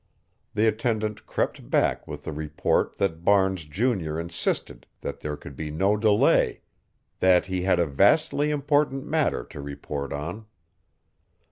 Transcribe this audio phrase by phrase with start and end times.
[0.55, 5.69] The attendant crept back with the report that Barnes junior insisted that there could be
[5.69, 6.61] no delay
[7.19, 10.47] that he had a vastly important matter to report on.